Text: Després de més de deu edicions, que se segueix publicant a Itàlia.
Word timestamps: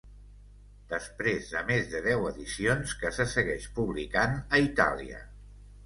Després 0.93 1.51
de 1.57 1.61
més 1.67 1.91
de 1.93 2.01
deu 2.07 2.27
edicions, 2.31 2.97
que 3.05 3.15
se 3.21 3.29
segueix 3.37 3.71
publicant 3.79 4.39
a 4.43 4.65
Itàlia. 4.69 5.27